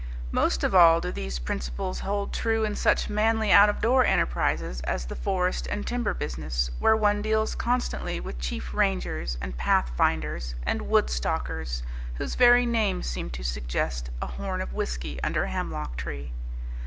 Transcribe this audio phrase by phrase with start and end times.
[0.31, 4.81] Most of all do these principles hold true in such manly out of door enterprises
[4.81, 10.55] as the forest and timber business, where one deals constantly with chief rangers, and pathfinders,
[10.65, 11.83] and wood stalkers,
[12.15, 16.31] whose very names seem to suggest a horn of whiskey under a hemlock tree.